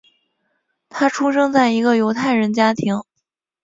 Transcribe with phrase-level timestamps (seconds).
[0.89, 3.03] 他出生在一个犹太人家庭。